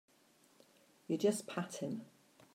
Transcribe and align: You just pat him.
You 1.07 1.19
just 1.19 1.45
pat 1.45 1.75
him. 1.75 2.07